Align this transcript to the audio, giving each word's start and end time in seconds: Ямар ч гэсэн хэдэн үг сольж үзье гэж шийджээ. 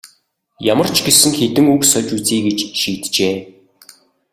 Ямар 0.73 0.87
ч 0.95 0.97
гэсэн 1.05 1.31
хэдэн 1.37 1.65
үг 1.73 1.81
сольж 1.91 2.09
үзье 2.17 2.37
гэж 2.45 2.59
шийджээ. 2.81 3.35